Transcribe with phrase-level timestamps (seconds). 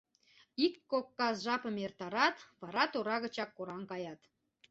[0.65, 4.19] Ик-кок кас жапым эртарат, вара тора гычак кораҥ каят.